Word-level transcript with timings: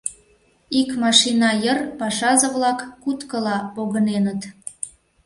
Ик 0.79 0.89
машина 1.03 1.49
йыр 1.63 1.79
пашазе-влак 1.99 2.79
куткыла 3.03 3.57
погыненыт. 3.73 4.41